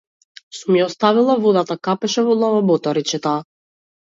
Сум 0.59 0.77
ја 0.79 0.87
оставила 0.91 1.35
водата, 1.43 1.77
капеше 1.89 2.25
во 2.31 2.39
лавабото, 2.45 2.97
рече 3.01 3.23
таа. 3.29 3.37